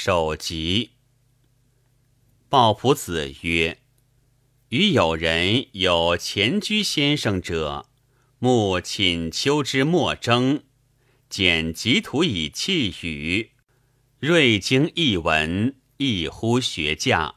[0.00, 0.90] 首集。
[2.48, 3.80] 鲍朴子曰
[4.70, 7.88] ：“与友人有前居先生者，
[8.38, 10.62] 慕寝丘之莫征，
[11.28, 13.50] 简集图以弃语，
[14.20, 17.34] 锐经译文，异乎学驾，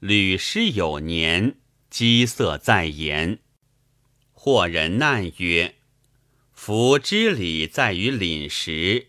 [0.00, 1.54] 屡师有年，
[1.88, 3.38] 积色在言。
[4.32, 5.76] 或人难曰
[6.52, 9.06] ：‘夫知礼在于凛时。’”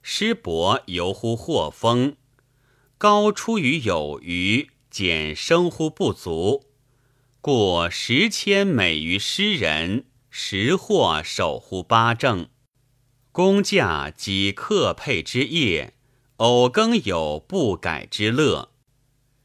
[0.00, 2.16] 师伯犹乎或风，
[2.98, 6.64] 高出于有余，简生乎不足。
[7.42, 12.48] 故十千美于诗人，十或守乎八正。
[13.32, 15.92] 工价及刻佩之业，
[16.36, 18.70] 偶更有不改之乐。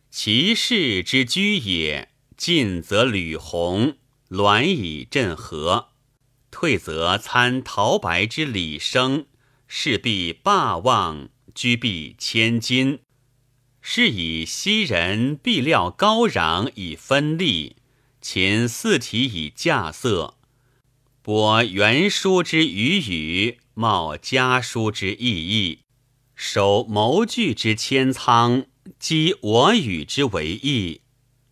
[0.10, 3.98] 其事之居也，进则履鸿，
[4.30, 5.90] 鸾以振和；
[6.50, 9.26] 退则参陶白之礼生。
[9.68, 13.00] 势必霸望，居必千金。
[13.82, 17.78] 是以昔人必料高壤以分立，
[18.22, 20.36] 秦四体以架色，
[21.22, 25.80] 博原书之语语，冒家书之意义，
[26.36, 28.66] 守谋句之千仓，
[29.00, 31.02] 积我与之为义。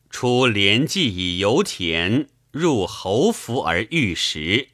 [0.10, 4.70] 出连记以游田，入侯府而御食。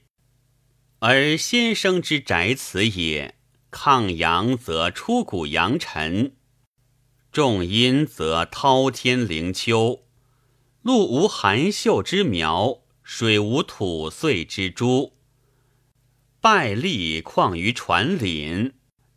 [1.00, 3.36] 而先生之宅此也，
[3.70, 6.35] 抗阳则出谷阳辰，
[7.36, 10.06] 重阴则滔天灵丘，
[10.82, 15.18] 陆无含秀之苗，水无土穗之株。
[16.40, 18.72] 败利况于传廪，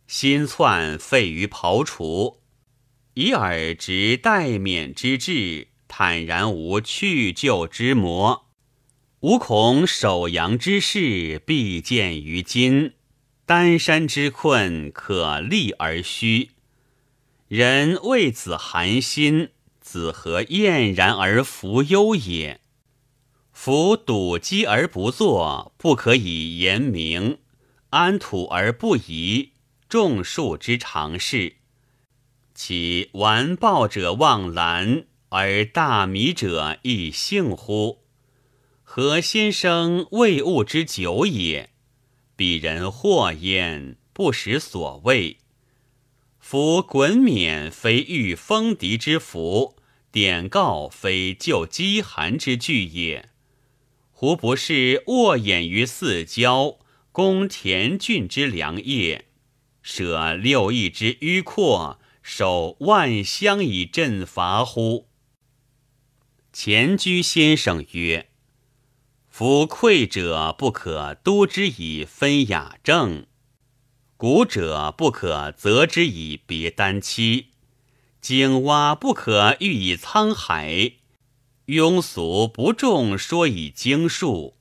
[0.05, 2.41] 心窜废于庖厨，
[3.13, 8.47] 以尔执待免之志，坦然无去就之魔。
[9.21, 12.95] 吾恐守阳之事，必见于今；
[13.45, 16.49] 丹山之困，可立而虚。
[17.49, 19.49] 人为子寒心，
[19.81, 22.61] 子何晏然而弗忧也？
[23.51, 27.39] 夫笃积而不作，不可以言明；
[27.89, 29.53] 安土而不移，
[29.89, 31.55] 种树之常事。
[32.53, 38.03] 其完暴者望兰，而大米者亦幸乎？
[38.83, 41.71] 何先生未悟之久也？
[42.37, 45.37] 鄙人或焉，不识所谓。
[46.51, 49.75] 夫衮冕非御风敌之服，
[50.11, 53.29] 典告非救饥寒之具也。
[54.09, 56.79] 胡不是卧眼于四郊，
[57.11, 59.25] 攻田郡之良业，
[59.83, 65.07] 舍六邑之迂阔，守万乡以镇伐乎？
[66.51, 68.27] 前居先生曰。
[69.27, 73.27] 夫愧者不可都之以分雅正，
[74.19, 77.51] 古者不可择之以别丹期，
[78.19, 80.95] 井蛙不可喻以沧海，
[81.67, 84.57] 庸俗不重说以经术。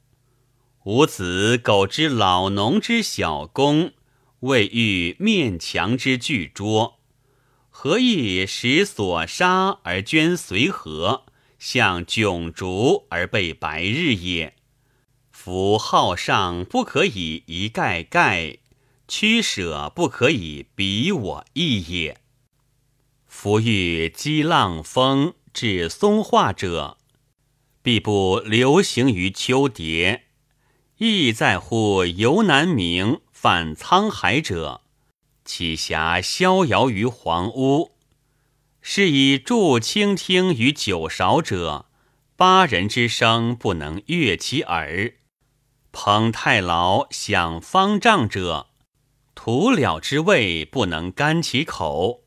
[0.85, 3.91] 吾子苟知老农之小工，
[4.39, 7.01] 未遇面墙之巨拙，
[7.69, 11.25] 何以使所杀而捐随和，
[11.59, 14.55] 向迥竹而被白日也？
[15.33, 18.59] 夫好上不可以一概盖，
[19.09, 22.21] 取舍不可以比我意也。
[23.27, 26.99] 夫欲激浪风至松化者，
[27.83, 30.21] 必不流行于秋蝶；
[30.99, 34.83] 亦在乎游南冥泛沧海者，
[35.45, 37.93] 岂暇逍遥于黄屋？
[38.83, 41.87] 是以助倾听于九韶者，
[42.37, 45.15] 八人之声不能悦其耳。
[45.93, 48.69] 捧太牢享方丈者，
[49.41, 52.25] 徒了之味不能甘其口。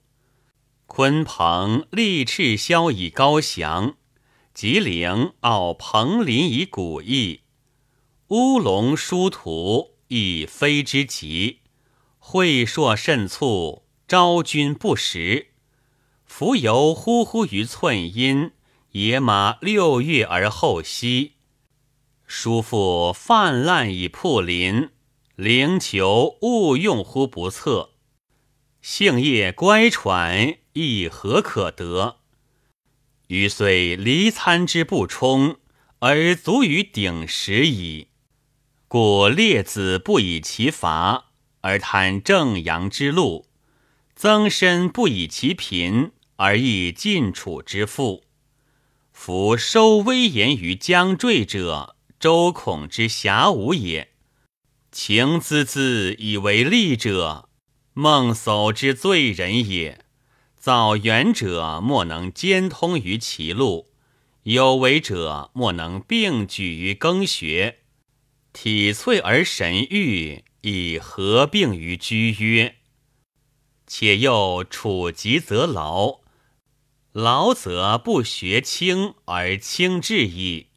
[0.87, 3.95] 鲲鹏立赤霄以高翔，
[4.53, 7.41] 吉岭傲彭林以古逸。
[8.29, 11.59] 乌龙殊途以非之极，
[12.17, 15.47] 会硕甚促，昭君不识。
[16.25, 18.51] 浮游忽忽于寸阴，
[18.91, 21.33] 野马六月而后息。
[22.25, 24.91] 叔父泛滥以铺林，
[25.41, 27.93] 灵求勿用乎不测。
[28.79, 32.17] 性业乖舛，亦何可得？
[33.25, 35.55] 余虽离参之不充，
[35.97, 38.09] 而足于鼎食矣。
[38.87, 43.47] 故列子不以其乏，而贪正阳之禄；
[44.15, 48.25] 曾参不以其贫，而益晋楚之富。
[49.11, 51.95] 夫收威严于将坠者。
[52.19, 54.10] 周孔之侠武也，
[54.91, 57.47] 情孜孜以为利者，
[57.93, 60.03] 孟叟之罪人也。
[60.57, 63.87] 造远者莫能兼通于其路，
[64.43, 67.79] 有为者莫能并举于耕学。
[68.51, 72.75] 体粹而神欲，以合并于居约。
[73.87, 76.19] 且又处急则劳，
[77.13, 80.67] 劳则不学轻而轻志矣；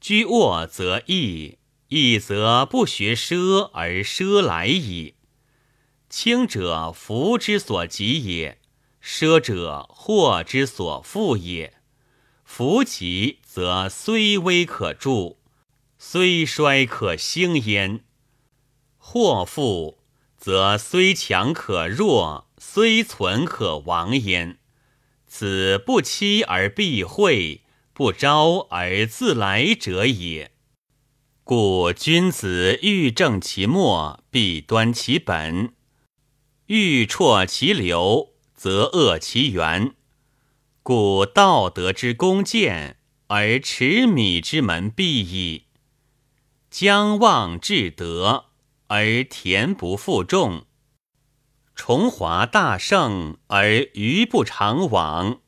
[0.00, 1.58] 居卧则易，
[1.88, 5.14] 易则不学奢而奢来矣。
[6.08, 8.58] 轻者福之所及也。
[9.02, 11.74] 奢者祸之所附也，
[12.44, 15.38] 福及则虽危可助，
[15.96, 18.00] 虽衰可兴焉；
[18.98, 19.98] 祸复
[20.36, 24.58] 则虽强可弱，虽存可亡焉。
[25.28, 27.62] 此不期而必会，
[27.92, 30.50] 不招而自来者也。
[31.48, 35.68] 故君子欲正其末，必端其本；
[36.66, 38.32] 欲辍其流。
[38.52, 39.94] 则恶其源，
[40.82, 42.96] 故道德之功见
[43.28, 45.66] 而持米之门闭矣。
[46.68, 48.46] 将忘至德
[48.88, 50.64] 而田不负重，
[51.76, 55.42] 崇华大盛而鱼不长往。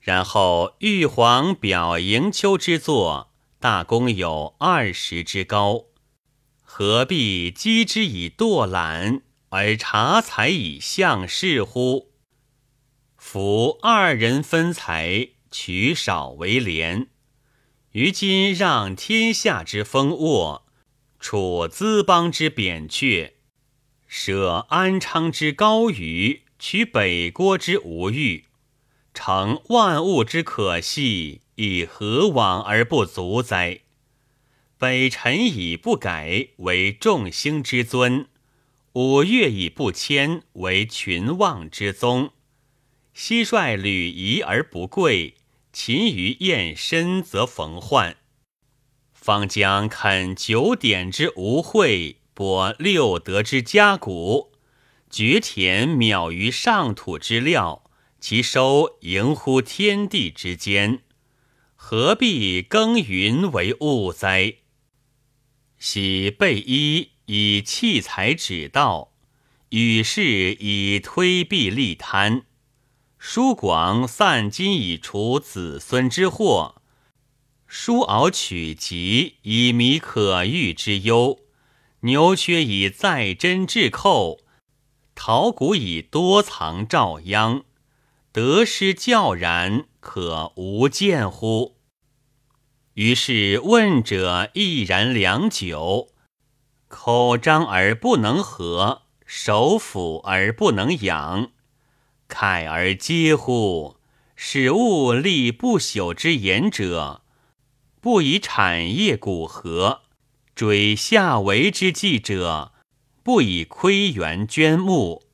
[0.00, 3.32] 然后玉皇表迎秋之作，
[3.64, 5.86] 大功有二十之高，
[6.60, 12.10] 何必积之以惰懒，而察才以向事乎？
[13.16, 17.06] 夫二人分财，取少为廉。
[17.92, 20.66] 于今让天下之丰沃，
[21.18, 23.36] 处资邦之扁鹊，
[24.06, 28.44] 舍安昌之高余，取北郭之无欲，
[29.14, 33.80] 成万物之可系，以何往而不足哉？
[34.76, 38.26] 北辰以不改，为众星之尊；
[38.94, 42.32] 五岳以不迁，为群望之宗。
[43.16, 45.36] 蟋蟀履夷而不贵，
[45.72, 48.16] 勤于验身则逢患。
[49.12, 54.52] 方将肯九典之无秽，博六德之家谷，
[55.08, 57.88] 掘田渺于上土之料，
[58.20, 61.02] 其收盈乎天地之间，
[61.86, 64.54] 何必耕耘为物哉？
[65.78, 69.12] 喜备衣以器材指道，
[69.68, 72.46] 与世以推臂利贪。
[73.18, 76.80] 疏广散金以除子孙之祸，
[77.66, 81.40] 疏敖取吉以弥可遇之忧，
[82.00, 84.40] 牛缺以在真至寇，
[85.14, 87.62] 陶谷以多藏照殃，
[88.32, 91.73] 得失教然，可无见乎？
[92.94, 96.10] 于是问者毅然良久，
[96.86, 101.50] 口张而不能合，手抚而不能养。
[102.28, 103.96] 慨而嗟乎！
[104.36, 107.22] 使物立不朽之言者，
[108.00, 110.02] 不以产业古禾，
[110.54, 112.72] 追下为之计者，
[113.24, 115.24] 不以窥园捐木，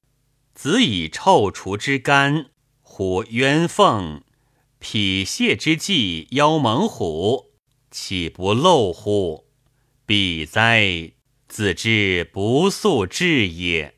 [0.55, 2.47] 子以臭除之干，
[2.81, 4.23] 虎渊凤，
[4.79, 7.50] 匹泄之计邀猛虎，
[7.91, 9.47] 岂不陋乎？
[10.07, 11.13] 彼哉！
[11.49, 13.95] 子之不素志也。